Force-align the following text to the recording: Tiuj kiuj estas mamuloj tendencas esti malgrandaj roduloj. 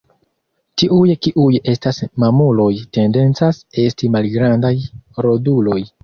Tiuj 0.81 1.15
kiuj 1.25 1.57
estas 1.73 1.99
mamuloj 2.23 2.69
tendencas 2.97 3.59
esti 3.83 4.09
malgrandaj 4.15 4.73
roduloj. 5.27 5.79